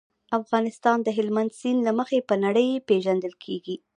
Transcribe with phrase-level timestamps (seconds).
[0.39, 3.75] افغانستان د هلمند سیند له مخې په نړۍ پېژندل کېږي.